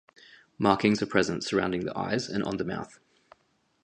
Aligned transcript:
Markings 0.57 1.03
are 1.03 1.05
present 1.05 1.43
surrounding 1.43 1.85
the 1.85 1.95
eyes 1.95 2.27
and 2.27 2.43
on 2.43 2.57
the 2.57 2.63
mouth. 2.63 2.97